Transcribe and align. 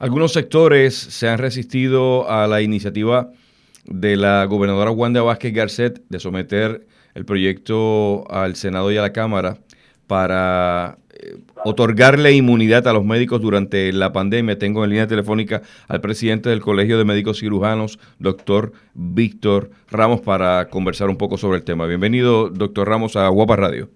Algunos 0.00 0.32
sectores 0.32 0.94
se 0.94 1.28
han 1.28 1.36
resistido 1.36 2.30
a 2.30 2.46
la 2.46 2.62
iniciativa 2.62 3.32
de 3.84 4.16
la 4.16 4.46
gobernadora 4.46 4.90
Wanda 4.92 5.20
Vázquez 5.20 5.52
Garcet 5.52 6.00
de 6.08 6.18
someter 6.18 6.86
el 7.14 7.26
proyecto 7.26 8.24
al 8.32 8.56
Senado 8.56 8.90
y 8.90 8.96
a 8.96 9.02
la 9.02 9.12
Cámara 9.12 9.58
para 10.06 10.96
eh, 11.10 11.36
otorgarle 11.66 12.32
inmunidad 12.32 12.88
a 12.88 12.94
los 12.94 13.04
médicos 13.04 13.42
durante 13.42 13.92
la 13.92 14.10
pandemia. 14.10 14.58
Tengo 14.58 14.84
en 14.84 14.90
línea 14.90 15.06
telefónica 15.06 15.60
al 15.86 16.00
presidente 16.00 16.48
del 16.48 16.62
Colegio 16.62 16.96
de 16.96 17.04
Médicos 17.04 17.40
Cirujanos, 17.40 17.98
doctor 18.18 18.72
Víctor 18.94 19.70
Ramos, 19.90 20.22
para 20.22 20.70
conversar 20.70 21.10
un 21.10 21.18
poco 21.18 21.36
sobre 21.36 21.58
el 21.58 21.64
tema. 21.64 21.84
Bienvenido, 21.84 22.48
doctor 22.48 22.88
Ramos, 22.88 23.16
a 23.16 23.28
Guapa 23.28 23.56
Radio. 23.56 23.90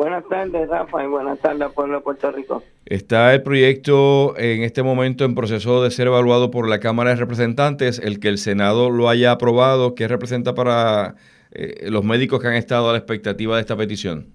Buenas 0.00 0.26
tardes, 0.28 0.66
Rafa, 0.66 1.04
y 1.04 1.08
buenas 1.08 1.38
tardes 1.40 1.60
al 1.60 1.72
pueblo 1.72 1.98
de 1.98 2.00
Puerto 2.00 2.32
Rico. 2.32 2.62
Está 2.86 3.34
el 3.34 3.42
proyecto 3.42 4.34
en 4.38 4.62
este 4.62 4.82
momento 4.82 5.26
en 5.26 5.34
proceso 5.34 5.82
de 5.82 5.90
ser 5.90 6.06
evaluado 6.06 6.50
por 6.50 6.66
la 6.70 6.80
Cámara 6.80 7.10
de 7.10 7.16
Representantes, 7.16 7.98
el 7.98 8.18
que 8.18 8.28
el 8.28 8.38
Senado 8.38 8.88
lo 8.88 9.10
haya 9.10 9.30
aprobado, 9.30 9.94
¿qué 9.94 10.08
representa 10.08 10.54
para 10.54 11.16
eh, 11.50 11.90
los 11.90 12.02
médicos 12.02 12.40
que 12.40 12.48
han 12.48 12.54
estado 12.54 12.88
a 12.88 12.92
la 12.92 12.98
expectativa 12.98 13.56
de 13.56 13.60
esta 13.60 13.76
petición? 13.76 14.28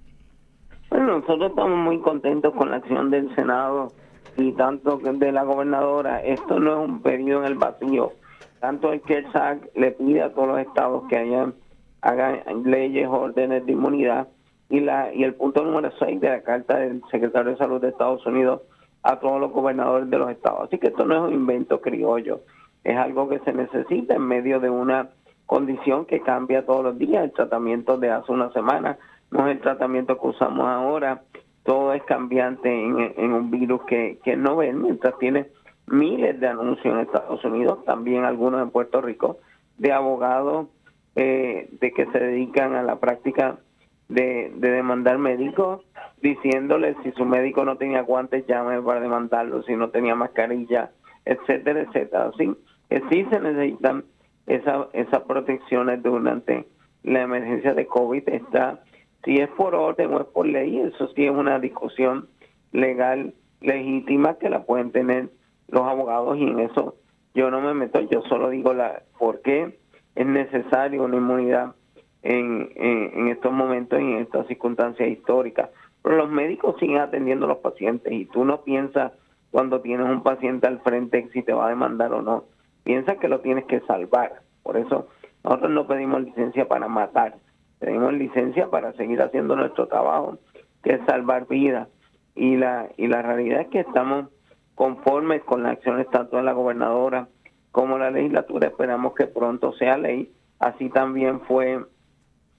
Bueno, 0.91 1.17
nosotros 1.17 1.49
estamos 1.49 1.79
muy 1.79 1.99
contentos 1.99 2.53
con 2.53 2.69
la 2.69 2.77
acción 2.77 3.09
del 3.09 3.33
Senado 3.33 3.91
y 4.37 4.51
tanto 4.51 4.99
de 4.99 5.31
la 5.31 5.45
gobernadora. 5.45 6.23
Esto 6.23 6.59
no 6.59 6.83
es 6.83 6.89
un 6.89 7.01
periodo 7.01 7.39
en 7.39 7.47
el 7.47 7.55
vacío. 7.55 8.13
Tanto 8.59 8.93
es 8.93 9.01
que 9.01 9.17
el 9.17 9.31
SAC 9.31 9.67
le 9.73 9.93
pide 9.93 10.21
a 10.21 10.31
todos 10.31 10.47
los 10.47 10.59
estados 10.59 11.05
que 11.09 11.17
hayan 11.17 11.55
hagan 12.01 12.43
leyes, 12.65 13.07
órdenes 13.09 13.65
de 13.65 13.71
inmunidad 13.71 14.27
y 14.69 14.79
la 14.79 15.13
y 15.13 15.23
el 15.23 15.35
punto 15.35 15.63
número 15.63 15.91
6 15.99 16.19
de 16.19 16.29
la 16.29 16.41
carta 16.41 16.77
del 16.77 17.01
secretario 17.11 17.51
de 17.51 17.57
Salud 17.57 17.81
de 17.81 17.89
Estados 17.89 18.25
Unidos 18.25 18.61
a 19.03 19.19
todos 19.19 19.39
los 19.39 19.51
gobernadores 19.51 20.09
de 20.09 20.17
los 20.17 20.31
estados. 20.31 20.61
Así 20.63 20.79
que 20.79 20.87
esto 20.87 21.05
no 21.05 21.15
es 21.15 21.21
un 21.21 21.33
invento 21.33 21.81
criollo, 21.81 22.41
es 22.83 22.97
algo 22.97 23.29
que 23.29 23.39
se 23.39 23.53
necesita 23.53 24.15
en 24.15 24.23
medio 24.23 24.59
de 24.59 24.69
una 24.69 25.09
condición 25.45 26.05
que 26.05 26.21
cambia 26.21 26.65
todos 26.65 26.83
los 26.83 26.97
días. 26.97 27.23
El 27.23 27.31
tratamiento 27.31 27.97
de 27.97 28.09
hace 28.09 28.31
una 28.31 28.51
semana 28.51 28.97
no 29.31 29.47
es 29.47 29.55
el 29.55 29.61
tratamiento 29.61 30.19
que 30.19 30.27
usamos 30.27 30.65
ahora. 30.67 31.21
Todo 31.63 31.93
es 31.93 32.03
cambiante 32.03 32.69
en, 32.69 33.33
un 33.33 33.49
virus 33.49 33.83
que, 33.85 34.19
que 34.23 34.35
no 34.35 34.55
ven, 34.55 34.83
mientras 34.83 35.17
tiene 35.17 35.47
miles 35.87 36.39
de 36.39 36.47
anuncios 36.47 36.93
en 36.93 36.99
Estados 37.01 37.43
Unidos, 37.43 37.83
también 37.85 38.23
algunos 38.23 38.61
en 38.61 38.69
Puerto 38.69 39.01
Rico, 39.01 39.37
de 39.77 39.91
abogados 39.91 40.67
eh, 41.15 41.69
de 41.79 41.91
que 41.91 42.05
se 42.07 42.19
dedican 42.19 42.75
a 42.75 42.83
la 42.83 42.99
práctica 42.99 43.57
de, 44.09 44.51
demandar 44.55 45.17
médicos 45.17 45.83
diciéndole 46.21 46.95
si 47.03 47.11
su 47.11 47.25
médico 47.25 47.65
no 47.65 47.77
tenía 47.77 48.01
guantes, 48.01 48.45
llame 48.47 48.81
para 48.81 48.99
demandarlo, 48.99 49.63
si 49.63 49.75
no 49.75 49.89
tenía 49.89 50.15
mascarilla, 50.15 50.91
etcétera, 51.25 51.81
etcétera. 51.81 52.31
Así 52.33 52.55
que 52.89 53.01
sí 53.09 53.25
se 53.29 53.39
necesitan 53.39 54.05
esa, 54.47 54.87
esas 54.93 55.21
protecciones 55.23 56.01
durante 56.01 56.65
la 57.03 57.21
emergencia 57.21 57.73
de 57.73 57.85
COVID. 57.85 58.29
Está, 58.29 58.83
si 59.23 59.35
es 59.35 59.49
por 59.49 59.75
orden 59.75 60.13
o 60.13 60.21
es 60.21 60.27
por 60.27 60.47
ley, 60.47 60.79
eso 60.79 61.07
sí 61.15 61.25
es 61.25 61.31
una 61.31 61.59
discusión 61.59 62.27
legal 62.71 63.33
legítima 63.61 64.35
que 64.35 64.49
la 64.49 64.63
pueden 64.63 64.91
tener 64.91 65.29
los 65.67 65.83
abogados 65.83 66.37
y 66.37 66.43
en 66.43 66.59
eso 66.59 66.95
yo 67.33 67.49
no 67.51 67.61
me 67.61 67.73
meto, 67.73 67.99
yo 68.01 68.21
solo 68.23 68.49
digo 68.49 68.73
la 68.73 69.03
por 69.17 69.41
qué 69.41 69.77
es 70.15 70.25
necesario 70.25 71.03
una 71.03 71.17
inmunidad 71.17 71.75
en, 72.25 73.27
estos 73.27 73.51
momentos 73.51 73.99
y 73.99 74.03
en 74.03 74.19
estas 74.19 74.47
circunstancias 74.47 75.07
históricas. 75.09 75.69
Pero 76.01 76.17
los 76.17 76.29
médicos 76.29 76.75
siguen 76.79 76.97
atendiendo 76.97 77.45
a 77.45 77.49
los 77.49 77.59
pacientes 77.59 78.11
y 78.11 78.25
tú 78.25 78.45
no 78.45 78.61
piensas 78.61 79.11
cuando 79.51 79.81
tienes 79.81 80.07
un 80.07 80.23
paciente 80.23 80.67
al 80.67 80.79
frente 80.81 81.29
si 81.33 81.43
te 81.43 81.53
va 81.53 81.67
a 81.67 81.69
demandar 81.69 82.13
o 82.13 82.21
no. 82.21 82.45
Piensa 82.83 83.15
que 83.17 83.27
lo 83.27 83.39
tienes 83.41 83.65
que 83.65 83.79
salvar. 83.81 84.41
Por 84.63 84.77
eso 84.77 85.07
nosotros 85.43 85.71
no 85.71 85.87
pedimos 85.87 86.23
licencia 86.23 86.67
para 86.67 86.87
matar, 86.87 87.35
pedimos 87.79 88.13
licencia 88.13 88.69
para 88.69 88.93
seguir 88.93 89.21
haciendo 89.21 89.55
nuestro 89.55 89.87
trabajo, 89.87 90.39
que 90.83 90.93
es 90.93 91.05
salvar 91.05 91.47
vidas. 91.47 91.87
Y 92.35 92.57
la, 92.57 92.89
y 92.97 93.07
la 93.07 93.21
realidad 93.21 93.61
es 93.61 93.67
que 93.67 93.79
estamos 93.79 94.29
conformes 94.73 95.43
con 95.43 95.63
las 95.63 95.73
acciones 95.73 96.09
tanto 96.09 96.37
de 96.37 96.43
la 96.43 96.53
gobernadora 96.53 97.27
como 97.71 97.97
la 97.97 98.09
legislatura. 98.09 98.67
Esperamos 98.67 99.13
que 99.13 99.27
pronto 99.27 99.73
sea 99.73 99.97
ley. 99.97 100.31
Así 100.59 100.89
también 100.89 101.41
fue 101.41 101.85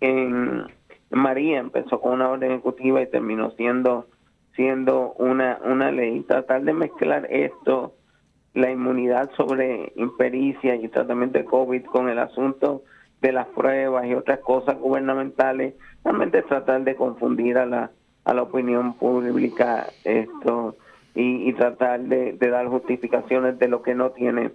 en 0.01 0.67
María 1.11 1.59
empezó 1.59 2.01
con 2.01 2.12
una 2.12 2.29
orden 2.29 2.53
ejecutiva 2.53 3.01
y 3.01 3.11
terminó 3.11 3.51
siendo 3.53 4.07
siendo 4.55 5.12
una 5.15 5.59
una 5.65 5.91
ley. 5.91 6.21
Tratar 6.23 6.62
de 6.62 6.73
mezclar 6.73 7.27
esto 7.31 7.95
la 8.55 8.71
inmunidad 8.71 9.31
sobre 9.37 9.93
impericia 9.97 10.77
y 10.77 10.89
tratamiento 10.89 11.39
de 11.39 11.45
COVID 11.45 11.84
con 11.84 12.09
el 12.09 12.19
asunto 12.19 12.83
de 13.21 13.33
las 13.33 13.47
pruebas 13.49 14.07
y 14.07 14.15
otras 14.15 14.41
cosas 14.41 14.79
gubernamentales 14.79 15.75
realmente 16.05 16.43
tratar 16.43 16.84
de 16.84 16.97
confundir 16.97 17.59
a 17.59 17.67
la 17.67 17.91
a 18.25 18.34
la 18.34 18.43
opinión 18.43 18.95
pública 18.95 19.87
esto 20.05 20.77
y, 21.15 21.51
tratar 21.55 22.01
de, 22.01 22.34
de 22.34 22.51
dar 22.51 22.67
justificaciones 22.67 23.59
de 23.59 23.69
lo 23.69 23.81
que 23.83 23.95
no 23.95 24.11
tiene 24.11 24.51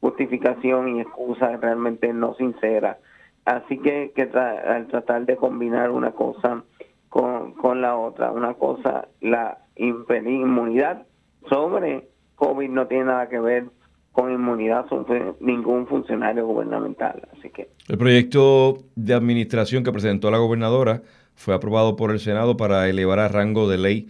justificación 0.00 0.96
y 0.96 1.00
excusa 1.02 1.56
realmente 1.58 2.12
no 2.14 2.34
sincera 2.36 2.98
Así 3.46 3.78
que, 3.78 4.12
que 4.14 4.28
al 4.36 4.88
tratar 4.88 5.24
de 5.24 5.36
combinar 5.36 5.92
una 5.92 6.10
cosa 6.10 6.64
con, 7.08 7.80
la 7.80 7.96
otra, 7.96 8.32
una 8.32 8.54
cosa, 8.54 9.06
la 9.20 9.58
inmunidad 9.76 11.06
sobre 11.48 12.08
COVID 12.34 12.68
no 12.68 12.88
tiene 12.88 13.04
nada 13.04 13.28
que 13.28 13.38
ver 13.38 13.66
con 14.10 14.32
inmunidad 14.32 14.88
sobre 14.88 15.32
ningún 15.38 15.86
funcionario 15.86 16.44
gubernamental. 16.44 17.22
Así 17.38 17.50
que 17.50 17.70
el 17.88 17.96
proyecto 17.96 18.78
de 18.96 19.14
administración 19.14 19.84
que 19.84 19.92
presentó 19.92 20.28
la 20.32 20.38
gobernadora 20.38 21.02
fue 21.36 21.54
aprobado 21.54 21.94
por 21.94 22.10
el 22.10 22.18
Senado 22.18 22.56
para 22.56 22.88
elevar 22.88 23.20
a 23.20 23.28
rango 23.28 23.68
de 23.68 23.78
ley 23.78 24.08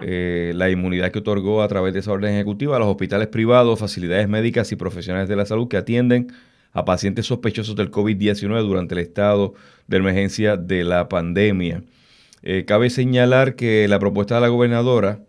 eh, 0.00 0.52
la 0.54 0.68
inmunidad 0.68 1.10
que 1.10 1.20
otorgó 1.20 1.62
a 1.62 1.68
través 1.68 1.94
de 1.94 2.00
esa 2.00 2.12
orden 2.12 2.34
ejecutiva 2.34 2.76
a 2.76 2.78
los 2.78 2.88
hospitales 2.88 3.28
privados, 3.28 3.80
facilidades 3.80 4.28
médicas 4.28 4.72
y 4.72 4.76
profesionales 4.76 5.28
de 5.28 5.36
la 5.36 5.46
salud 5.46 5.68
que 5.68 5.78
atienden 5.78 6.28
a 6.72 6.84
pacientes 6.84 7.26
sospechosos 7.26 7.76
del 7.76 7.90
COVID-19 7.90 8.62
durante 8.62 8.94
el 8.94 9.00
estado 9.00 9.54
de 9.86 9.96
emergencia 9.98 10.56
de 10.56 10.84
la 10.84 11.08
pandemia. 11.08 11.82
Eh, 12.42 12.64
cabe 12.66 12.90
señalar 12.90 13.54
que 13.54 13.86
la 13.88 13.98
propuesta 13.98 14.36
de 14.36 14.40
la 14.40 14.48
gobernadora 14.48 15.20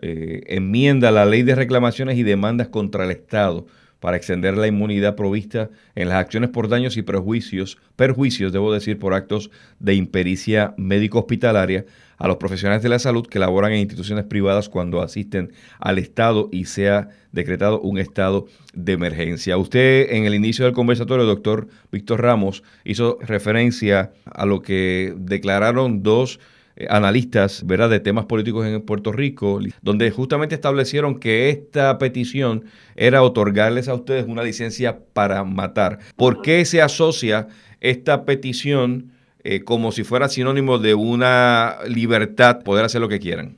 eh, 0.00 0.42
enmienda 0.46 1.10
la 1.10 1.24
ley 1.24 1.42
de 1.42 1.54
reclamaciones 1.54 2.18
y 2.18 2.22
demandas 2.22 2.68
contra 2.68 3.04
el 3.04 3.10
Estado 3.10 3.66
para 4.00 4.16
extender 4.16 4.56
la 4.56 4.68
inmunidad 4.68 5.16
provista 5.16 5.70
en 5.96 6.08
las 6.08 6.18
acciones 6.18 6.50
por 6.50 6.68
daños 6.68 6.96
y 6.96 7.02
perjuicios, 7.02 7.78
perjuicios, 7.96 8.52
debo 8.52 8.72
decir, 8.72 8.98
por 8.98 9.14
actos 9.14 9.50
de 9.80 9.94
impericia 9.94 10.74
médico-hospitalaria 10.76 11.84
a 12.18 12.28
los 12.28 12.36
profesionales 12.36 12.82
de 12.82 12.88
la 12.88 12.98
salud 12.98 13.26
que 13.26 13.38
laboran 13.38 13.72
en 13.72 13.80
instituciones 13.80 14.24
privadas 14.24 14.68
cuando 14.68 15.00
asisten 15.00 15.52
al 15.78 15.98
Estado 15.98 16.48
y 16.52 16.66
sea 16.66 17.08
decretado 17.32 17.80
un 17.80 17.98
estado 17.98 18.46
de 18.74 18.92
emergencia. 18.92 19.56
Usted 19.56 20.08
en 20.10 20.24
el 20.24 20.34
inicio 20.34 20.64
del 20.64 20.74
conversatorio, 20.74 21.24
doctor 21.24 21.68
Víctor 21.92 22.22
Ramos, 22.22 22.62
hizo 22.84 23.18
referencia 23.20 24.12
a 24.24 24.46
lo 24.46 24.62
que 24.62 25.14
declararon 25.16 26.02
dos 26.02 26.40
eh, 26.76 26.86
analistas 26.90 27.66
¿verdad? 27.66 27.90
de 27.90 28.00
temas 28.00 28.26
políticos 28.26 28.66
en 28.66 28.80
Puerto 28.82 29.12
Rico, 29.12 29.60
donde 29.82 30.10
justamente 30.10 30.54
establecieron 30.54 31.18
que 31.18 31.50
esta 31.50 31.98
petición 31.98 32.64
era 32.96 33.22
otorgarles 33.22 33.88
a 33.88 33.94
ustedes 33.94 34.26
una 34.26 34.42
licencia 34.42 35.00
para 35.12 35.44
matar. 35.44 35.98
¿Por 36.16 36.42
qué 36.42 36.64
se 36.64 36.80
asocia 36.80 37.48
esta 37.80 38.24
petición 38.24 39.12
eh, 39.54 39.64
como 39.64 39.92
si 39.92 40.04
fuera 40.04 40.28
sinónimo 40.28 40.78
de 40.78 40.94
una 40.94 41.78
libertad, 41.88 42.62
poder 42.62 42.84
hacer 42.84 43.00
lo 43.00 43.08
que 43.08 43.18
quieran? 43.18 43.56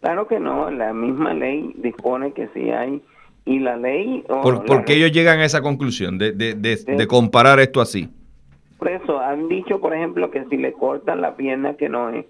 Claro 0.00 0.28
que 0.28 0.38
no, 0.38 0.70
la 0.70 0.92
misma 0.92 1.34
ley 1.34 1.72
dispone 1.76 2.32
que 2.32 2.48
si 2.54 2.70
hay, 2.70 3.02
y 3.44 3.58
la 3.58 3.76
ley... 3.76 4.24
¿Por, 4.28 4.84
qué 4.84 4.94
ellos 4.94 5.12
llegan 5.12 5.40
a 5.40 5.44
esa 5.44 5.60
conclusión 5.60 6.18
de, 6.18 6.32
de, 6.32 6.54
de 6.54 7.06
comparar 7.06 7.58
esto 7.60 7.80
así? 7.80 8.08
Por 8.78 8.88
eso 8.88 9.18
han 9.18 9.48
dicho, 9.48 9.80
por 9.80 9.94
ejemplo, 9.94 10.30
que 10.30 10.44
si 10.44 10.56
le 10.56 10.72
cortan 10.72 11.20
la 11.20 11.34
pierna 11.34 11.74
que 11.74 11.88
no 11.88 12.10
es 12.10 12.26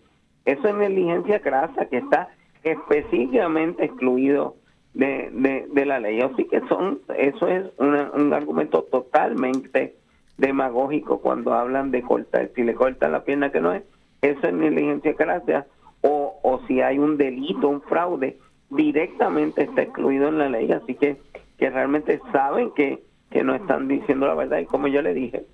eso 0.49 0.67
es 0.67 0.75
negligencia 0.77 1.41
crasa 1.41 1.85
que 1.91 1.99
está 1.99 2.31
específicamente 2.63 3.85
excluido 3.85 4.57
de, 4.95 5.67
de, 5.71 5.85
la 5.85 6.01
ley. 6.01 6.23
Así 6.23 6.47
que 6.47 6.63
son, 6.69 7.01
eso 7.19 7.49
es 7.49 7.67
un 7.77 8.33
argumento 8.33 8.83
totalmente 8.91 9.95
demagógico 10.39 11.21
cuando 11.21 11.53
hablan 11.53 11.91
de 11.91 12.03
cortar, 12.03 12.51
si 12.55 12.63
le 12.63 12.75
cortan 12.75 13.13
la 13.13 13.25
pierna 13.25 13.53
que 13.53 13.61
no 13.61 13.73
es, 13.73 13.83
eso 14.23 14.47
es 14.47 14.55
negligencia 14.55 15.15
crasa 15.15 15.67
o, 16.01 16.39
o 16.43 16.61
si 16.67 16.81
hay 16.81 16.99
un 16.99 17.17
delito, 17.17 17.69
un 17.69 17.83
fraude, 17.83 18.39
directamente 18.71 19.65
está 19.65 19.83
excluido 19.83 20.29
en 20.29 20.39
la 20.39 20.49
ley. 20.49 20.71
Así 20.73 20.95
que, 20.95 21.17
que 21.59 21.71
realmente 21.71 22.21
saben 22.33 22.71
que, 22.75 23.03
que 23.31 23.45
no 23.45 23.55
están 23.55 23.89
diciendo 23.89 24.27
la 24.27 24.35
verdad 24.35 24.59
y 24.59 24.67
como 24.67 24.89
yo 24.89 25.03
le 25.03 25.13
dije, 25.13 25.45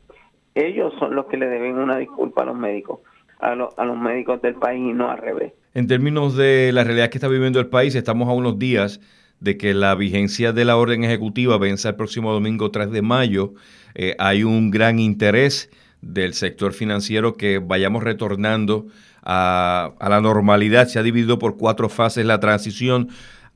ellos 0.55 0.93
son 0.99 1.17
los 1.17 1.27
que 1.27 1.37
le 1.37 1.49
deben 1.49 1.79
una 1.79 1.97
disculpa 1.97 2.43
a 2.43 2.47
los 2.47 2.57
médicos 2.57 3.01
a, 3.41 3.55
los 3.85 3.99
médicos 3.99 4.41
del 4.43 4.55
país 4.55 4.81
y 4.81 4.93
no 4.93 5.11
al 5.11 5.19
revés. 5.19 5.53
En 5.75 5.87
términos 5.87 6.37
de 6.37 6.71
la 6.73 6.85
realidad 6.85 7.11
que 7.11 7.19
está 7.19 7.29
viviendo 7.29 7.61
el 7.61 7.67
país, 7.67 7.95
estamos 7.95 8.29
a 8.29 8.33
unos 8.33 8.59
días 8.59 9.01
de 9.41 9.59
que 9.59 9.75
la 9.75 9.95
vigencia 9.95 10.53
de 10.53 10.65
la 10.65 10.77
orden 10.77 11.05
ejecutiva 11.05 11.59
vence 11.59 11.89
el 11.89 11.97
próximo 11.97 12.33
domingo 12.33 12.71
3 12.71 12.91
de 12.91 13.03
mayo, 13.03 13.53
eh, 13.95 14.17
hay 14.19 14.45
un 14.45 14.71
gran 14.71 14.99
interés 14.99 15.71
del 16.01 16.35
sector 16.35 16.73
financiero 16.73 17.37
que 17.37 17.59
vayamos 17.59 18.03
retornando 18.03 18.87
a, 19.23 19.95
la 20.01 20.21
normalidad. 20.21 20.89
Se 20.89 20.99
ha 20.99 21.03
dividido 21.03 21.39
por 21.39 21.57
cuatro 21.57 21.89
fases 21.89 22.27
la 22.27 22.41
transición 22.41 23.09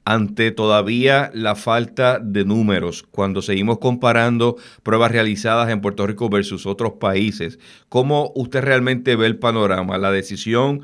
ante 0.05 0.53
todavía 0.53 1.31
la 1.35 1.55
falta 1.55 2.19
de 2.19 2.47
números 2.47 3.05
cuando 3.11 3.43
seguimos 3.43 3.79
comparando 3.79 4.57
pruebas 4.83 5.13
realizadas 5.13 5.69
en 5.69 5.83
Puerto 5.83 6.07
Rico 6.07 6.31
versus 6.31 6.65
otros 6.65 6.95
países. 6.95 7.59
¿Cómo 7.91 8.33
usted 8.35 8.63
realmente 8.63 9.17
ve 9.17 9.27
el 9.27 9.39
panorama? 9.39 9.99
¿La 9.99 10.11
decisión 10.11 10.81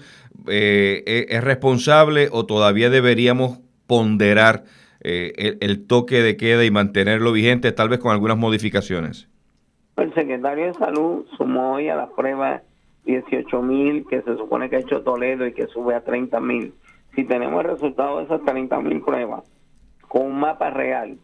eh, 0.47 1.27
es 1.31 1.43
responsable 1.43 2.29
o 2.33 2.45
todavía 2.45 2.91
deberíamos 2.91 3.61
ponderar 3.87 4.65
eh, 5.01 5.56
el, 5.61 5.87
toque 5.87 6.23
de 6.23 6.37
queda 6.37 6.65
y 6.65 6.71
mantenerlo 6.71 7.33
vigente, 7.33 7.73
tal 7.73 7.89
vez 7.89 8.01
con 8.01 8.12
algunas 8.12 8.37
modificaciones? 8.37 9.29
El 9.96 10.12
secretario 10.12 10.67
de 10.67 10.75
Salud 10.75 11.25
sumó 11.37 11.75
hoy 11.75 11.88
a 11.88 11.94
las 11.94 12.11
pruebas 12.11 12.62
18 13.05 13.62
mil 13.62 14.06
que 14.08 14.23
se 14.23 14.37
supone 14.37 14.69
que 14.69 14.76
ha 14.76 14.81
hecho 14.81 15.02
Toledo 15.02 15.46
y 15.46 15.52
que 15.52 15.67
sube 15.69 15.94
a 15.94 16.02
30 16.02 16.41
mil. 16.41 16.75
Si 17.14 17.25
tenemos 17.25 17.64
el 17.64 17.70
resultado 17.70 18.19
de 18.19 18.25
esas 18.25 18.43
30 18.43 18.81
mil 18.81 19.02
pruebas 19.02 19.44
con 20.08 20.26
un 20.26 20.41
mapa 20.41 20.70
real 20.70 21.19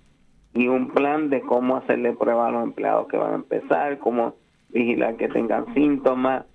y 0.55 0.69
un 0.69 0.88
plan 0.90 1.31
de 1.31 1.40
cómo 1.40 1.76
hacerle 1.76 2.12
pruebas 2.12 2.49
a 2.49 2.52
los 2.52 2.62
empleados 2.64 3.08
que 3.08 3.17
van 3.17 3.32
a 3.32 3.37
empezar, 3.37 3.99
cómo 3.99 4.34
vigilar 4.69 5.17
que 5.17 5.28
tengan 5.28 5.72
síntomas, 5.75 6.46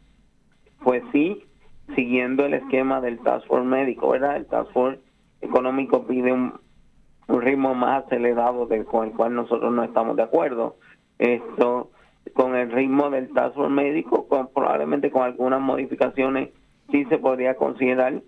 pues 0.84 1.04
sí, 1.12 1.44
siguiendo 1.96 2.46
el 2.46 2.54
esquema 2.54 3.02
del 3.02 3.20
Task 3.20 3.46
Force 3.48 3.68
médico, 3.68 4.10
¿verdad? 4.10 4.38
El 4.38 4.46
Task 4.46 4.72
Force 4.72 5.02
económico 5.42 6.06
pide 6.08 6.32
un, 6.32 6.54
ritmo 7.28 7.74
más 7.74 8.06
acelerado 8.06 8.70
con 8.86 9.08
el 9.08 9.14
cual 9.14 9.34
nosotros 9.34 9.74
no 9.74 9.84
estamos 9.84 10.16
de 10.16 10.24
acuerdo. 10.24 10.78
Esto 11.18 11.90
con 12.36 12.54
el 12.54 12.70
ritmo 12.70 13.10
del 13.10 13.32
Task 13.34 13.56
médico, 13.58 14.28
con, 14.28 14.50
probablemente 14.50 15.10
con 15.10 15.24
algunas 15.24 15.62
modificaciones 15.62 16.50
sí 16.92 17.06
se 17.06 17.18
podría 17.18 17.56
considerar, 17.56 18.22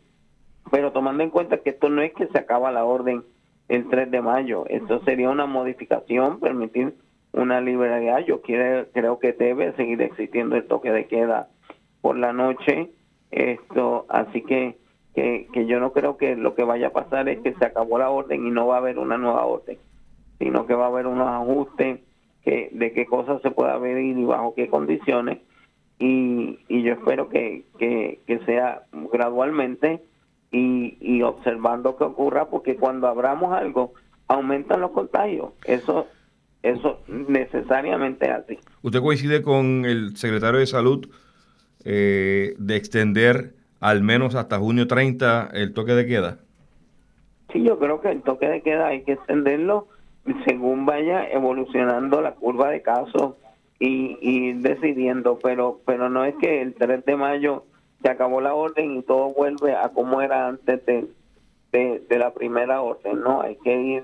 pero 0.72 0.94
tomando 0.94 1.24
en 1.24 1.30
cuenta 1.30 1.58
que 1.58 1.72
esto 1.72 1.90
no 1.90 2.02
es 2.02 2.14
que 2.14 2.28
se 2.28 2.38
acaba 2.38 2.72
la 2.72 2.86
orden 2.86 3.24
el 3.68 3.90
3 3.90 4.10
de 4.10 4.22
mayo, 4.22 4.64
esto 4.70 5.04
sería 5.04 5.30
una 5.30 5.46
modificación, 5.46 6.40
permitir 6.40 6.96
una 7.34 7.60
liberalidad. 7.60 8.20
Yo 8.20 8.42
quiero, 8.42 8.88
creo 8.94 9.20
que 9.20 9.34
debe 9.34 9.74
seguir 9.74 10.02
existiendo 10.02 10.56
el 10.56 10.66
toque 10.68 10.90
de 10.90 11.08
queda 11.08 11.50
por 12.00 12.18
la 12.18 12.32
noche 12.32 12.90
esto, 13.32 14.06
así 14.08 14.42
que, 14.42 14.78
que, 15.16 15.50
que 15.52 15.66
yo 15.66 15.82
no 15.82 15.92
creo 15.92 16.16
que 16.16 16.38
lo 16.38 16.56
que 16.56 16.64
vaya 16.64 16.88
a 16.88 16.94
pasar 16.94 17.28
es 17.28 17.40
que 17.40 17.54
se 17.56 17.66
acabó 17.66 18.00
la 18.00 18.10
orden 18.10 18.48
y 18.48 18.52
no 18.52 18.68
va 18.68 18.76
a 18.76 18.80
haber 18.80 19.00
una 19.00 19.18
nueva 19.18 19.46
orden, 19.46 19.78
sino 20.40 20.66
que 20.66 20.76
va 20.76 20.86
a 20.86 20.88
haber 20.88 21.08
unos 21.08 21.28
ajustes 21.28 22.00
que, 22.48 22.70
de 22.72 22.94
qué 22.94 23.06
cosas 23.06 23.42
se 23.42 23.52
pueda 23.52 23.78
ver 23.78 23.98
y 23.98 24.24
bajo 24.24 24.56
qué 24.56 24.70
condiciones. 24.70 25.40
Y, 26.00 26.60
y 26.70 26.82
yo 26.82 26.94
espero 26.94 27.28
que, 27.28 27.66
que, 27.78 28.22
que 28.26 28.40
sea 28.46 28.84
gradualmente 29.12 30.02
y, 30.50 30.98
y 31.02 31.24
observando 31.24 31.98
qué 31.98 32.06
ocurra, 32.06 32.46
porque 32.46 32.78
cuando 32.78 33.08
abramos 33.08 33.52
algo, 33.52 33.94
aumentan 34.30 34.80
los 34.80 34.92
contagios. 34.92 35.52
Eso 35.66 36.08
eso 36.64 37.02
necesariamente 37.08 38.26
es 38.26 38.32
así. 38.32 38.60
¿Usted 38.82 39.02
coincide 39.02 39.42
con 39.42 39.86
el 39.86 40.16
secretario 40.16 40.60
de 40.60 40.68
Salud 40.68 41.08
eh, 41.84 42.56
de 42.58 42.76
extender 42.76 43.56
al 43.82 44.04
menos 44.04 44.36
hasta 44.36 44.58
junio 44.58 44.88
30 44.88 45.50
el 45.54 45.74
toque 45.74 45.94
de 45.94 46.08
queda? 46.08 46.38
Sí, 47.52 47.64
yo 47.64 47.78
creo 47.78 48.02
que 48.02 48.12
el 48.12 48.22
toque 48.22 48.48
de 48.48 48.62
queda 48.62 48.88
hay 48.88 49.04
que 49.04 49.14
extenderlo 49.14 49.88
según 50.46 50.86
vaya 50.86 51.28
evolucionando 51.30 52.22
la 52.22 52.36
curva 52.36 52.70
de 52.70 52.82
casos 52.82 53.36
y, 53.80 54.18
y 54.22 54.54
decidiendo, 54.54 55.40
pero 55.42 55.82
pero 55.86 56.10
no 56.10 56.26
es 56.26 56.36
que 56.36 56.62
el 56.62 56.74
3 56.74 57.06
de 57.06 57.16
mayo 57.16 57.66
se 58.02 58.10
acabó 58.10 58.42
la 58.42 58.54
orden 58.54 58.98
y 58.98 59.02
todo 59.04 59.34
vuelve 59.34 59.76
a 59.76 59.90
como 59.90 60.22
era 60.22 60.48
antes 60.48 60.86
de, 60.86 61.08
de, 61.72 62.18
la 62.18 62.34
primera 62.34 62.82
orden, 62.82 63.22
no, 63.22 63.42
hay 63.42 63.58
que 63.64 63.80
ir 63.80 64.04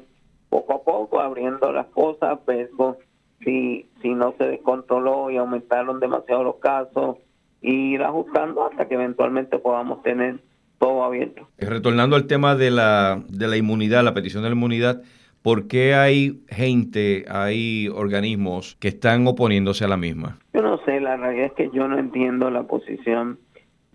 poco 0.49 0.73
a 0.73 0.83
poco 0.83 1.19
abriendo 1.19 1.71
las 1.71 1.87
cosas, 1.87 2.39
pero 2.45 2.97
si, 3.43 3.87
si 4.01 4.09
no 4.13 4.35
se 4.37 4.45
descontroló 4.45 5.31
y 5.31 5.37
aumentaron 5.37 5.99
demasiado 5.99 6.43
los 6.43 6.55
casos, 6.57 7.17
y 7.63 7.93
ir 7.93 8.03
ajustando 8.03 8.67
hasta 8.67 8.87
que 8.87 8.95
eventualmente 8.95 9.57
podamos 9.57 10.03
tener 10.03 10.39
todo 10.77 11.03
abierto. 11.03 11.47
Eh, 11.57 11.65
retornando 11.65 12.17
al 12.17 12.27
tema 12.27 12.55
de 12.55 12.69
la, 12.69 13.23
de 13.29 13.47
la 13.47 13.57
inmunidad, 13.57 14.03
la 14.03 14.13
petición 14.13 14.43
de 14.43 14.49
la 14.49 14.55
inmunidad, 14.55 15.01
¿por 15.44 15.68
qué 15.68 15.94
hay 15.94 16.44
gente, 16.48 17.25
hay 17.30 17.90
organismos 17.90 18.75
que 18.80 18.88
están 18.88 19.28
oponiéndose 19.28 19.86
a 19.86 19.90
la 19.90 19.98
misma? 19.98 20.40
Yo 20.54 20.62
no 20.62 20.78
sé, 20.86 21.00
la 21.00 21.18
realidad 21.18 21.48
es 21.48 21.54
que 21.54 21.69
yo 21.72 21.88
no 21.88 22.00
entiendo 22.00 22.50
la 22.50 22.63
posición 22.63 23.38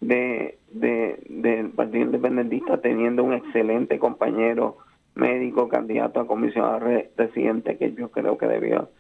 de, 0.00 0.59
de, 0.71 1.19
del 1.29 1.71
Partido 1.71 2.05
Independentista 2.05 2.81
teniendo 2.81 3.25
un 3.25 3.33
excelente 3.33 3.99
compañero 3.99 4.77
médico, 5.15 5.69
candidato 5.69 6.21
a 6.21 6.27
comisionado 6.27 6.81
residente, 7.17 7.77
que 7.77 7.93
yo 7.95 8.11
creo 8.11 8.39
que 8.39 8.47
debió 8.47 8.91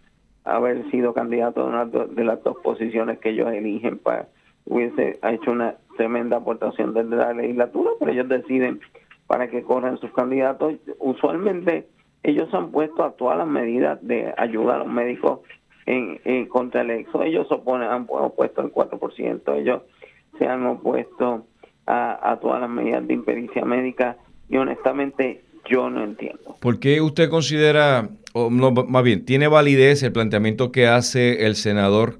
haber 0.44 0.90
sido 0.90 1.12
candidato 1.14 1.60
a 1.60 1.66
una 1.66 1.84
de 1.84 2.24
las 2.24 2.42
dos 2.42 2.56
posiciones 2.64 3.18
que 3.18 3.30
ellos 3.30 3.52
eligen 3.52 3.98
para 3.98 4.28
hubiese 4.64 5.18
hecho 5.22 5.50
una 5.50 5.76
tremenda 5.96 6.38
aportación 6.38 6.92
desde 6.92 7.16
la 7.16 7.32
legislatura, 7.32 7.90
pero 7.98 8.12
ellos 8.12 8.28
deciden 8.28 8.80
para 9.26 9.48
que 9.48 9.62
corran 9.62 9.98
sus 9.98 10.12
candidatos. 10.12 10.74
Usualmente 10.98 11.86
ellos 12.22 12.52
han 12.52 12.70
puesto 12.70 13.04
a 13.04 13.12
todas 13.12 13.38
las 13.38 13.46
medidas 13.46 13.98
de 14.02 14.32
ayuda 14.36 14.76
a 14.76 14.78
los 14.78 14.88
médicos 14.88 15.40
en, 15.86 16.46
contra 16.46 16.82
el 16.82 16.90
exo. 16.90 17.22
Ellos 17.22 17.46
oponen, 17.50 17.88
han 17.88 18.06
opuesto 18.08 18.60
el 18.60 18.72
4%, 18.72 19.56
ellos 19.56 19.82
se 20.38 20.46
han 20.46 20.66
opuesto 20.66 21.46
a, 21.86 22.32
a 22.32 22.40
todas 22.40 22.60
las 22.60 22.70
medidas 22.70 23.06
de 23.06 23.14
impericia 23.14 23.64
médica 23.64 24.16
y 24.48 24.56
honestamente 24.56 25.42
yo 25.68 25.90
no 25.90 26.04
entiendo. 26.04 26.56
¿Por 26.60 26.78
qué 26.80 27.00
usted 27.00 27.28
considera, 27.28 28.08
o 28.32 28.50
no, 28.50 28.70
más 28.70 29.02
bien, 29.02 29.24
tiene 29.24 29.48
validez 29.48 30.02
el 30.02 30.12
planteamiento 30.12 30.72
que 30.72 30.86
hace 30.86 31.46
el 31.46 31.54
senador 31.56 32.18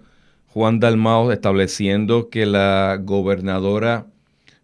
Juan 0.49 0.81
Dalmao 0.81 1.31
estableciendo 1.33 2.31
que 2.31 2.47
la 2.47 2.99
gobernadora 3.03 4.07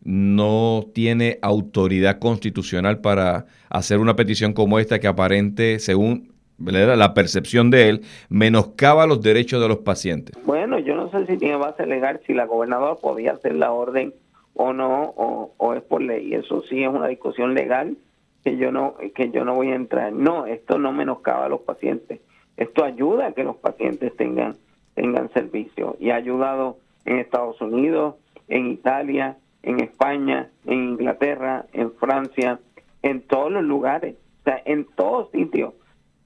no 0.04 0.84
tiene 0.92 1.38
autoridad 1.42 2.18
constitucional 2.18 3.00
para 3.00 3.46
hacer 3.70 3.98
una 3.98 4.16
petición 4.16 4.52
como 4.52 4.78
esta 4.78 5.00
que 5.00 5.08
aparente, 5.08 5.78
según 5.78 6.34
la 6.58 7.14
percepción 7.14 7.70
de 7.70 7.88
él, 7.88 8.00
menoscaba 8.28 9.06
los 9.06 9.22
derechos 9.22 9.60
de 9.60 9.68
los 9.68 9.78
pacientes. 9.78 10.36
Bueno, 10.44 10.78
yo 10.78 10.94
no 10.94 11.10
sé 11.10 11.26
si 11.26 11.36
tiene 11.36 11.56
base 11.56 11.86
legal, 11.86 12.20
si 12.26 12.34
la 12.34 12.46
gobernadora 12.46 12.96
podía 12.96 13.32
hacer 13.32 13.54
la 13.56 13.72
orden 13.72 14.14
o 14.54 14.72
no, 14.72 15.14
o, 15.16 15.74
es 15.74 15.82
por 15.82 16.02
ley. 16.02 16.34
Eso 16.34 16.62
sí 16.68 16.82
es 16.82 16.88
una 16.88 17.08
discusión 17.08 17.54
legal 17.54 17.96
que 18.44 18.56
yo 18.56 18.70
no 18.70 18.94
que 19.14 19.30
yo 19.30 19.44
no 19.44 19.54
voy 19.54 19.70
a 19.70 19.74
entrar. 19.74 20.12
No, 20.12 20.46
esto 20.46 20.78
no 20.78 20.92
menoscaba 20.92 21.46
a 21.46 21.48
los 21.48 21.62
pacientes. 21.62 22.20
Esto 22.56 22.84
ayuda 22.84 23.28
a 23.28 23.32
que 23.32 23.42
los 23.42 23.56
pacientes 23.56 24.14
tengan 24.16 24.56
tengan 24.94 25.32
servicio 25.32 25.96
y 25.98 26.10
ha 26.10 26.16
ayudado 26.16 26.78
en 27.04 27.18
Estados 27.18 27.60
Unidos, 27.60 28.14
en 28.48 28.66
Italia, 28.68 29.38
en 29.64 29.80
España, 29.80 30.50
en 30.66 30.90
Inglaterra, 30.90 31.66
en 31.72 31.92
Francia, 31.92 32.60
en 33.02 33.22
todos 33.22 33.50
los 33.50 33.64
lugares, 33.64 34.16
o 34.40 34.44
sea, 34.44 34.62
en 34.64 34.84
todos 34.96 35.30
sitios 35.30 35.74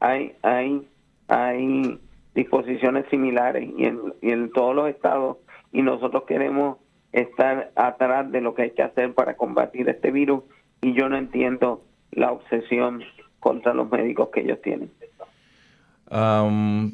hay 0.00 0.32
hay 0.42 0.86
hay 1.28 2.00
disposiciones 2.34 3.06
similares 3.10 3.68
y 3.76 3.84
en, 3.84 4.00
y 4.22 4.30
en 4.30 4.50
todos 4.52 4.74
los 4.74 4.88
estados 4.88 5.38
y 5.72 5.82
nosotros 5.82 6.24
queremos 6.24 6.78
estar 7.12 7.70
atrás 7.74 8.30
de 8.30 8.40
lo 8.40 8.54
que 8.54 8.62
hay 8.62 8.70
que 8.70 8.82
hacer 8.82 9.14
para 9.14 9.36
combatir 9.36 9.88
este 9.88 10.10
virus 10.10 10.44
y 10.80 10.92
yo 10.92 11.08
no 11.08 11.16
entiendo 11.16 11.82
la 12.12 12.32
obsesión 12.32 13.02
contra 13.40 13.74
los 13.74 13.90
médicos 13.90 14.28
que 14.30 14.40
ellos 14.40 14.60
tienen 14.62 14.90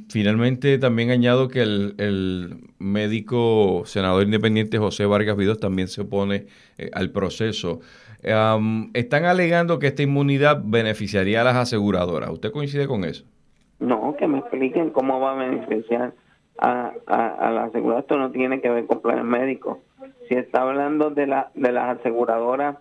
finalmente, 0.09 0.78
también 0.78 1.11
añado 1.11 1.49
que 1.49 1.62
el, 1.62 2.56
médico 2.78 3.83
senador 3.87 4.25
independiente 4.25 4.78
José 4.78 5.06
Vargas 5.06 5.37
Vidos 5.37 5.59
también 5.59 5.88
se 5.88 6.02
opone 6.02 6.47
eh, 6.76 6.90
al 6.92 7.11
proceso. 7.11 7.80
están 8.23 9.25
alegando 9.25 9.78
que 9.78 9.87
esta 9.87 10.02
inmunidad 10.02 10.61
beneficiaría 10.64 11.40
a 11.40 11.44
las 11.44 11.56
aseguradoras. 11.56 12.30
¿Usted 12.30 12.52
coincide 12.52 12.87
con 12.87 13.04
eso? 13.04 13.25
No, 13.78 14.14
que 14.18 14.26
me 14.26 14.38
expliquen 14.38 14.90
cómo 14.90 15.21
va 15.21 15.33
a 15.33 15.47
beneficiar 15.47 16.12
a, 16.59 16.92
a, 17.06 17.50
las 17.50 17.68
aseguradoras. 17.68 18.04
Esto 18.04 18.18
no 18.18 18.30
tiene 18.30 18.61
que 18.61 18.68
ver 18.68 18.87
con 18.87 19.00
planes 19.00 19.25
médicos. 19.25 19.78
Si 20.28 20.35
está 20.35 20.62
hablando 20.62 21.11
de, 21.11 21.26
la, 21.26 21.50
de 21.54 21.73
las 21.73 21.99
aseguradoras 21.99 22.76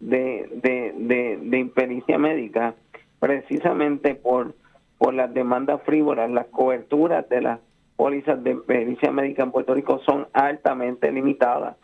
de, 0.00 0.48
de, 0.62 1.38
de 1.42 1.58
impericia 1.58 2.18
médica, 2.18 2.74
precisamente 3.20 4.14
por 4.14 4.54
por 4.98 5.14
las 5.14 5.32
demandas 5.32 5.82
frívolas, 5.82 6.30
las 6.30 6.46
coberturas 6.46 7.28
de 7.28 7.40
las 7.40 7.60
pólizas 7.96 8.42
de 8.42 8.56
pericia 8.56 9.10
médica 9.10 9.42
en 9.42 9.52
Puerto 9.52 9.74
Rico 9.74 10.00
son 10.04 10.26
altamente 10.32 11.10
limitadas, 11.10 11.76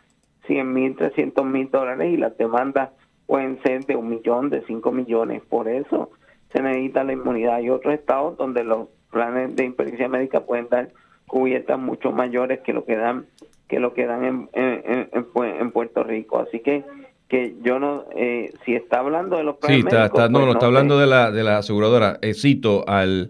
100 0.47 0.73
mil, 0.73 0.95
300 0.95 1.45
mil 1.45 1.69
dólares 1.71 2.13
y 2.13 2.17
las 2.17 2.37
demandas 2.37 2.91
pueden 3.25 3.61
ser 3.63 3.85
de 3.85 3.95
un 3.95 4.09
millón, 4.09 4.49
de 4.49 4.63
cinco 4.65 4.91
millones. 4.91 5.41
Por 5.49 5.67
eso 5.67 6.11
se 6.53 6.61
necesita 6.61 7.03
la 7.03 7.13
inmunidad. 7.13 7.55
Hay 7.55 7.69
otros 7.69 7.93
estados 7.93 8.37
donde 8.37 8.63
los 8.63 8.87
planes 9.11 9.55
de 9.55 9.65
impericia 9.65 10.07
médica 10.07 10.41
pueden 10.41 10.69
dar 10.69 10.89
cubiertas 11.27 11.79
mucho 11.79 12.11
mayores 12.11 12.59
que 12.61 12.73
lo 12.73 12.85
que 12.85 12.95
dan 12.95 13.25
que 13.67 13.79
lo 13.79 13.93
que 13.93 14.05
dan 14.05 14.23
en, 14.23 14.49
en, 14.53 15.09
en, 15.11 15.71
Puerto 15.71 16.03
Rico. 16.03 16.37
Así 16.37 16.59
que 16.59 16.83
que 17.27 17.55
yo 17.63 17.79
no, 17.79 18.05
eh, 18.15 18.53
si 18.65 18.75
está 18.75 18.99
hablando 18.99 19.37
de 19.37 19.43
los 19.43 19.57
planes 19.57 19.81
sí, 19.81 19.83
está, 19.87 20.05
está, 20.05 20.29
no, 20.29 20.39
pues 20.39 20.45
no, 20.45 20.51
está 20.53 20.65
hablando 20.67 20.99
de 20.99 21.07
la, 21.07 21.31
de 21.31 21.43
la 21.43 21.57
aseguradora. 21.57 22.19
Eh, 22.21 22.33
cito 22.33 22.87
al 22.87 23.29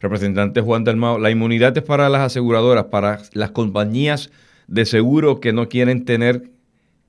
representante 0.00 0.60
Juan 0.60 0.84
Dalmao, 0.84 1.18
la 1.18 1.30
inmunidad 1.30 1.76
es 1.76 1.84
para 1.84 2.08
las 2.08 2.22
aseguradoras, 2.22 2.84
para 2.86 3.18
las 3.32 3.50
compañías 3.50 4.32
de 4.66 4.84
seguro 4.84 5.40
que 5.40 5.52
no 5.52 5.68
quieren 5.68 6.04
tener 6.04 6.50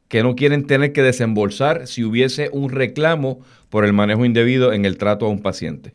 que 0.10 0.24
no 0.24 0.36
quieren 0.36 0.68
tener 0.68 0.92
que 0.92 1.04
desembolsar 1.04 1.88
si 1.88 2.04
hubiese 2.04 2.50
un 2.52 2.70
reclamo 2.70 3.40
por 3.70 3.86
el 3.86 3.94
manejo 3.94 4.26
indebido 4.26 4.74
en 4.74 4.84
el 4.84 4.98
trato 4.98 5.26
a 5.26 5.30
un 5.30 5.42
paciente. 5.42 5.94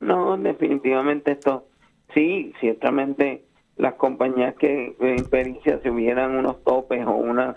No, 0.00 0.36
definitivamente 0.36 1.30
esto, 1.30 1.68
sí, 2.12 2.52
ciertamente 2.58 3.44
las 3.76 3.94
compañías 3.94 4.56
que 4.56 4.96
en 4.98 5.24
pericia 5.26 5.78
si 5.80 5.90
hubieran 5.90 6.36
unos 6.36 6.64
topes 6.64 7.06
o 7.06 7.12
una, 7.12 7.54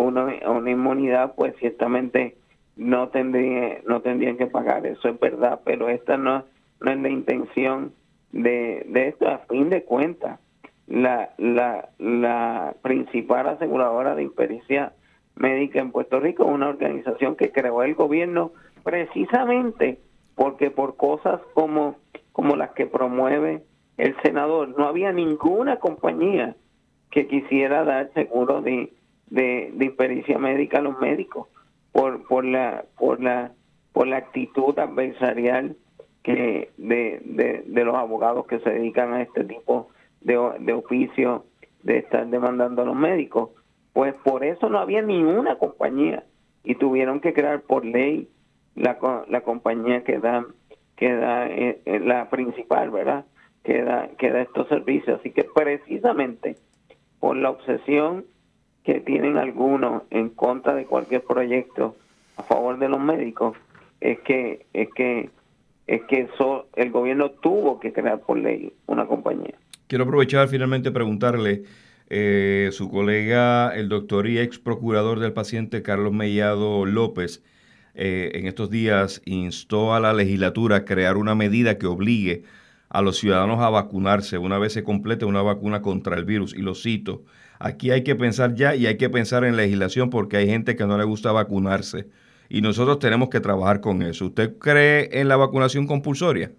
una, 0.00 0.26
una 0.48 0.70
inmunidad, 0.70 1.34
pues 1.34 1.54
ciertamente 1.58 2.36
no 2.76 3.08
tendrían, 3.08 3.78
no 3.86 4.00
tendrían 4.00 4.36
que 4.36 4.46
pagar, 4.46 4.86
eso 4.86 5.08
es 5.08 5.20
verdad, 5.20 5.60
pero 5.64 5.88
esta 5.88 6.16
no, 6.16 6.44
no 6.80 6.90
es 6.90 6.98
la 6.98 7.08
intención 7.08 7.92
de, 8.32 8.86
esto, 8.94 9.28
a 9.28 9.38
fin 9.48 9.70
de 9.70 9.84
cuentas. 9.84 10.40
La, 10.86 11.30
la, 11.38 11.90
la 11.98 12.74
principal 12.82 13.48
aseguradora 13.48 14.16
de 14.16 14.24
impericia 14.24 14.92
Médica 15.36 15.80
en 15.80 15.92
Puerto 15.92 16.18
Rico, 16.18 16.44
una 16.44 16.68
organización 16.68 17.36
que 17.36 17.52
creó 17.52 17.82
el 17.82 17.94
gobierno 17.94 18.52
precisamente 18.82 19.98
porque 20.34 20.70
por 20.70 20.96
cosas 20.96 21.40
como, 21.54 21.96
como 22.32 22.56
las 22.56 22.70
que 22.70 22.86
promueve 22.86 23.62
el 23.98 24.16
senador, 24.22 24.76
no 24.76 24.86
había 24.86 25.12
ninguna 25.12 25.76
compañía 25.76 26.56
que 27.10 27.26
quisiera 27.26 27.84
dar 27.84 28.10
seguro 28.14 28.62
de, 28.62 28.92
de, 29.30 29.70
de 29.74 30.38
médica 30.38 30.78
a 30.78 30.82
los 30.82 30.98
médicos 31.00 31.48
por, 31.92 32.26
por 32.26 32.44
la, 32.44 32.84
por 32.98 33.22
la, 33.22 33.52
por 33.92 34.06
la 34.06 34.18
actitud 34.18 34.78
adversarial 34.78 35.76
que 36.22 36.70
de, 36.76 37.20
de, 37.24 37.64
de 37.66 37.84
los 37.84 37.94
abogados 37.94 38.46
que 38.46 38.58
se 38.60 38.70
dedican 38.70 39.14
a 39.14 39.22
este 39.22 39.44
tipo 39.44 39.88
de, 40.20 40.38
de 40.60 40.72
oficio 40.72 41.44
de 41.82 41.98
estar 41.98 42.26
demandando 42.26 42.82
a 42.82 42.84
los 42.84 42.96
médicos. 42.96 43.50
Pues 43.92 44.14
por 44.22 44.44
eso 44.44 44.68
no 44.68 44.78
había 44.78 45.02
ni 45.02 45.22
una 45.22 45.56
compañía 45.56 46.24
y 46.62 46.74
tuvieron 46.74 47.20
que 47.20 47.32
crear 47.32 47.62
por 47.62 47.84
ley 47.84 48.28
la, 48.74 48.98
la 49.28 49.40
compañía 49.40 50.04
que 50.04 50.18
da, 50.18 50.46
que 50.96 51.12
da 51.12 51.48
eh, 51.48 51.80
eh, 51.86 52.00
la 52.00 52.28
principal, 52.30 52.90
¿verdad? 52.90 53.24
Que 53.64 53.82
da, 53.82 54.08
que 54.18 54.30
da 54.30 54.42
estos 54.42 54.68
servicios. 54.68 55.18
Así 55.18 55.30
que 55.30 55.44
precisamente 55.44 56.56
por 57.18 57.36
la 57.36 57.50
obsesión 57.50 58.24
que 58.84 59.00
tienen 59.00 59.36
algunos 59.36 60.02
en 60.10 60.30
contra 60.30 60.74
de 60.74 60.84
cualquier 60.84 61.22
proyecto 61.22 61.96
a 62.36 62.42
favor 62.42 62.78
de 62.78 62.88
los 62.88 63.00
médicos, 63.00 63.56
es 64.00 64.18
que, 64.20 64.66
es 64.72 64.88
que, 64.94 65.30
es 65.86 66.02
que 66.04 66.20
eso, 66.22 66.66
el 66.76 66.90
gobierno 66.90 67.30
tuvo 67.30 67.78
que 67.80 67.92
crear 67.92 68.20
por 68.20 68.38
ley 68.38 68.72
una 68.86 69.06
compañía. 69.06 69.54
Quiero 69.86 70.04
aprovechar 70.04 70.48
finalmente 70.48 70.90
preguntarle 70.90 71.64
eh, 72.08 72.70
su 72.72 72.90
colega, 72.90 73.74
el 73.74 73.88
doctor 73.88 74.26
y 74.26 74.38
ex 74.38 74.58
procurador 74.58 75.20
del 75.20 75.32
paciente 75.32 75.82
Carlos 75.82 76.12
Mellado 76.12 76.86
López, 76.86 77.42
eh, 77.94 78.30
en 78.34 78.46
estos 78.46 78.70
días 78.70 79.20
instó 79.24 79.94
a 79.94 80.00
la 80.00 80.12
legislatura 80.12 80.76
a 80.76 80.84
crear 80.84 81.16
una 81.16 81.34
medida 81.34 81.76
que 81.76 81.86
obligue 81.86 82.44
a 82.88 83.02
los 83.02 83.18
ciudadanos 83.18 83.60
a 83.60 83.70
vacunarse 83.70 84.38
una 84.38 84.58
vez 84.58 84.72
se 84.72 84.82
complete 84.82 85.24
una 85.24 85.42
vacuna 85.42 85.82
contra 85.82 86.16
el 86.16 86.24
virus. 86.24 86.54
Y 86.54 86.62
lo 86.62 86.74
cito, 86.74 87.24
aquí 87.60 87.92
hay 87.92 88.02
que 88.02 88.16
pensar 88.16 88.54
ya 88.54 88.74
y 88.74 88.86
hay 88.86 88.96
que 88.96 89.08
pensar 89.08 89.44
en 89.44 89.56
legislación 89.56 90.10
porque 90.10 90.38
hay 90.38 90.48
gente 90.48 90.74
que 90.74 90.86
no 90.86 90.98
le 90.98 91.04
gusta 91.04 91.30
vacunarse 91.30 92.06
y 92.48 92.62
nosotros 92.62 92.98
tenemos 92.98 93.28
que 93.28 93.38
trabajar 93.38 93.80
con 93.80 94.02
eso. 94.02 94.26
¿Usted 94.26 94.58
cree 94.58 95.20
en 95.20 95.28
la 95.28 95.36
vacunación 95.36 95.86
compulsoria? 95.86 96.50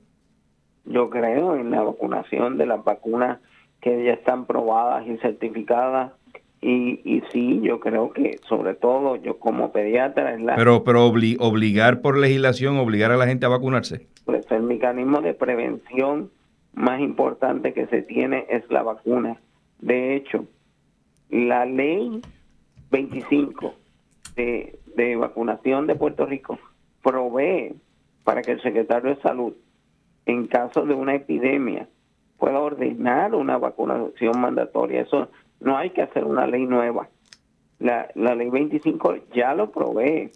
Yo 0.86 1.10
creo 1.10 1.58
en 1.58 1.70
la 1.72 1.82
vacunación 1.82 2.58
de 2.58 2.66
las 2.66 2.84
vacunas 2.84 3.40
que 3.82 4.06
ya 4.06 4.14
están 4.14 4.46
probadas 4.46 5.06
y 5.06 5.18
certificadas. 5.18 6.14
Y, 6.62 7.02
y 7.04 7.24
sí, 7.32 7.60
yo 7.64 7.80
creo 7.80 8.14
que 8.14 8.40
sobre 8.48 8.76
todo 8.76 9.16
yo 9.16 9.40
como 9.40 9.72
pediatra 9.72 10.36
es 10.36 10.42
la... 10.42 10.56
Pero, 10.56 10.84
pero 10.84 11.08
obligar 11.08 12.02
por 12.02 12.18
legislación, 12.18 12.78
obligar 12.78 13.12
a 13.12 13.18
la 13.18 13.26
gente 13.26 13.48
a 13.48 13.50
vacunarse. 13.50 14.08
Pues 14.26 14.46
el 14.52 14.62
mecanismo 14.62 15.22
de 15.22 15.34
prevención 15.34 16.30
más 16.74 17.02
importante 17.02 17.74
que 17.74 17.88
se 17.88 18.04
tiene 18.04 18.46
es 18.50 18.64
la 18.70 18.84
vacuna. 18.84 19.42
De 19.80 20.16
hecho, 20.16 20.46
la 21.32 21.66
ley 21.66 22.22
25 22.92 23.74
de, 24.36 25.16
vacunación 25.18 25.88
de 25.88 25.96
Puerto 25.96 26.26
Rico 26.26 26.60
provee 27.02 27.74
para 28.24 28.42
que 28.42 28.52
el 28.52 28.62
secretario 28.62 29.16
de 29.16 29.22
salud, 29.22 29.54
en 30.26 30.48
caso 30.48 30.86
de 30.86 30.94
una 30.94 31.16
epidemia, 31.16 31.88
pueda 32.38 32.60
ordenar 32.60 33.34
una 33.34 33.58
vacunación 33.58 34.40
mandatoria. 34.40 35.02
Eso 35.02 35.30
no 35.60 35.78
hay 35.78 35.92
que 35.92 36.02
hacer 36.02 36.26
una 36.26 36.46
ley 36.46 36.66
nueva. 36.66 37.10
La, 37.80 38.10
la 38.14 38.36
ley 38.36 38.50
25 38.50 39.16
ya 39.34 39.56
lo 39.56 39.72
provee, 39.72 40.32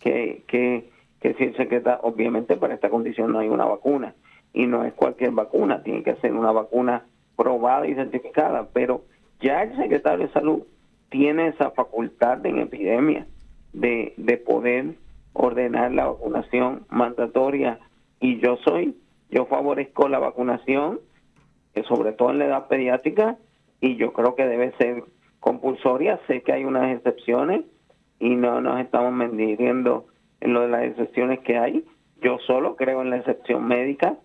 que, 0.00 0.42
que, 0.48 0.90
que 1.20 1.34
si 1.34 1.44
el 1.44 1.56
secretario, 1.56 2.00
obviamente 2.02 2.56
para 2.56 2.74
esta 2.74 2.90
condición 2.90 3.32
no 3.32 3.38
hay 3.38 3.48
una 3.48 3.64
vacuna, 3.64 4.14
y 4.52 4.66
no 4.66 4.84
es 4.84 4.92
cualquier 4.92 5.30
vacuna, 5.30 5.82
tiene 5.82 6.02
que 6.02 6.16
ser 6.16 6.34
una 6.34 6.52
vacuna 6.52 7.06
probada 7.36 7.86
y 7.86 7.94
certificada, 7.94 8.68
pero 8.72 9.04
ya 9.42 9.64
el 9.64 9.76
secretario 9.76 10.26
de 10.26 10.32
salud 10.32 10.62
tiene 11.10 11.48
esa 11.48 11.70
facultad 11.72 12.44
en 12.46 12.58
epidemia 12.58 13.26
de, 13.72 14.14
de 14.16 14.36
poder 14.38 14.94
ordenar 15.34 15.92
la 15.92 16.06
vacunación 16.06 16.86
mandatoria 16.88 17.78
y 18.20 18.38
yo 18.40 18.56
soy, 18.64 18.96
yo 19.30 19.46
favorezco 19.46 20.08
la 20.08 20.18
vacunación 20.18 21.00
sobre 21.88 22.12
todo 22.12 22.30
en 22.30 22.38
la 22.38 22.46
edad 22.46 22.68
pediátrica, 22.68 23.36
y 23.80 23.96
yo 23.96 24.12
creo 24.12 24.34
que 24.34 24.46
debe 24.46 24.72
ser 24.78 25.04
compulsoria. 25.40 26.20
Sé 26.26 26.42
que 26.42 26.52
hay 26.52 26.64
unas 26.64 26.94
excepciones 26.94 27.64
y 28.20 28.36
no 28.36 28.60
nos 28.60 28.80
estamos 28.80 29.12
midiendo 29.32 30.06
en 30.40 30.52
lo 30.52 30.60
de 30.60 30.68
las 30.68 30.84
excepciones 30.84 31.40
que 31.40 31.58
hay. 31.58 31.84
Yo 32.20 32.38
solo 32.46 32.76
creo 32.76 33.02
en 33.02 33.10
la 33.10 33.16
excepción 33.16 33.66
médica, 33.66 34.16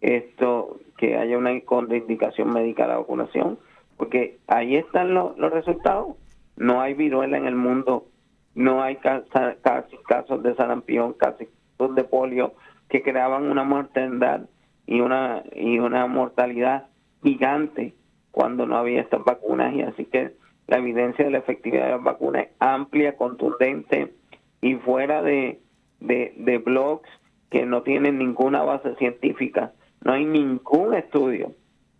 esto 0.00 0.78
que 0.96 1.16
haya 1.16 1.36
una 1.36 1.58
contraindicación 1.60 2.52
médica 2.52 2.84
a 2.84 2.88
la 2.88 2.98
vacunación, 2.98 3.58
porque 3.96 4.38
ahí 4.46 4.76
están 4.76 5.14
los, 5.14 5.36
resultados. 5.36 6.16
No 6.56 6.80
hay 6.80 6.94
viruela 6.94 7.36
en 7.36 7.46
el 7.46 7.54
mundo, 7.54 8.06
no 8.54 8.82
hay 8.82 8.96
casi 8.96 9.96
casos 10.08 10.42
de 10.42 10.54
sarampión, 10.54 11.12
casi 11.12 11.48
casos 11.76 11.94
de 11.94 12.04
polio 12.04 12.54
que 12.88 13.02
creaban 13.02 13.44
una 13.44 13.64
mortandad 13.64 14.42
y 14.86 15.00
una 15.00 15.42
y 15.54 15.78
una 15.78 16.06
mortalidad 16.06 16.86
gigante 17.22 17.94
cuando 18.30 18.66
no 18.66 18.76
había 18.76 19.00
estas 19.00 19.24
vacunas 19.24 19.74
y 19.74 19.82
así 19.82 20.04
que 20.04 20.32
la 20.66 20.78
evidencia 20.78 21.24
de 21.24 21.30
la 21.30 21.38
efectividad 21.38 21.86
de 21.86 21.90
las 21.92 22.02
vacunas 22.02 22.44
es 22.44 22.52
amplia, 22.58 23.16
contundente 23.16 24.14
y 24.60 24.74
fuera 24.76 25.22
de, 25.22 25.60
de, 26.00 26.58
blogs 26.58 27.08
que 27.50 27.66
no 27.66 27.82
tienen 27.82 28.18
ninguna 28.18 28.62
base 28.62 28.94
científica. 28.96 29.72
No 30.04 30.12
hay 30.12 30.24
ningún 30.24 30.94
estudio 30.94 31.52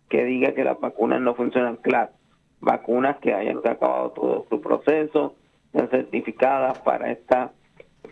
que 0.09 0.23
diga 0.23 0.53
que 0.53 0.63
las 0.63 0.79
vacunas 0.79 1.21
no 1.21 1.35
funcionan. 1.35 1.77
Claro, 1.77 2.11
vacunas 2.59 3.17
que 3.17 3.33
hayan 3.33 3.59
acabado 3.65 4.11
todo 4.11 4.45
su 4.49 4.61
proceso, 4.61 5.35
certificadas 5.89 6.79
para 6.79 7.11
esta 7.11 7.51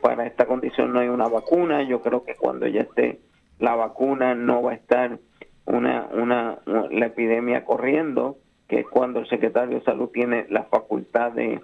para 0.01 0.27
esta 0.27 0.45
condición 0.45 0.93
no 0.93 0.99
hay 0.99 1.07
una 1.07 1.27
vacuna. 1.27 1.81
Yo 1.83 2.01
creo 2.01 2.23
que 2.23 2.35
cuando 2.35 2.67
ya 2.67 2.81
esté 2.81 3.21
la 3.59 3.75
vacuna 3.75 4.35
no 4.35 4.61
va 4.61 4.71
a 4.71 4.75
estar 4.75 5.17
una, 5.65 6.07
una, 6.11 6.59
la 6.65 7.05
epidemia 7.07 7.65
corriendo, 7.65 8.37
que 8.67 8.81
es 8.81 8.87
cuando 8.87 9.19
el 9.19 9.27
secretario 9.27 9.79
de 9.79 9.85
salud 9.85 10.09
tiene 10.13 10.45
la 10.49 10.63
facultad 10.63 11.31
de, 11.31 11.61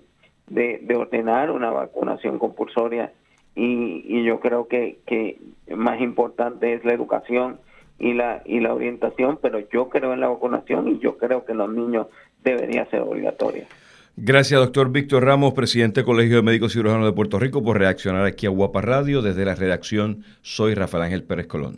de, 0.47 0.95
ordenar 0.95 1.51
una 1.51 1.69
vacunación 1.69 2.39
compulsoria 2.39 3.11
y, 3.55 4.03
y 4.07 4.23
yo 4.23 4.39
creo 4.39 4.67
que, 4.67 4.99
que 5.05 5.39
más 5.75 5.99
importante 6.01 6.73
es 6.73 6.83
la 6.85 6.93
educación 6.93 7.59
y 8.01 8.13
la 8.13 8.41
y 8.45 8.59
la 8.59 8.73
orientación, 8.73 9.39
pero 9.41 9.59
yo 9.71 9.89
creo 9.89 10.13
en 10.13 10.19
la 10.19 10.27
vacunación 10.27 10.87
y 10.89 10.99
yo 10.99 11.17
creo 11.17 11.45
que 11.45 11.53
los 11.53 11.71
niños 11.71 12.07
debería 12.43 12.85
ser 12.87 13.01
obligatoria. 13.01 13.67
Gracias, 14.17 14.59
doctor 14.59 14.91
Víctor 14.91 15.23
Ramos, 15.23 15.53
presidente 15.53 16.01
del 16.01 16.05
Colegio 16.05 16.35
de 16.37 16.41
Médicos 16.41 16.73
Cirujanos 16.73 17.05
de 17.05 17.13
Puerto 17.13 17.39
Rico, 17.39 17.63
por 17.63 17.77
reaccionar 17.77 18.25
aquí 18.25 18.45
a 18.45 18.49
Guapa 18.49 18.81
Radio. 18.81 19.21
Desde 19.21 19.45
la 19.45 19.55
redacción, 19.55 20.25
soy 20.41 20.73
Rafael 20.75 21.03
Ángel 21.03 21.23
Pérez 21.23 21.47
Colón. 21.47 21.69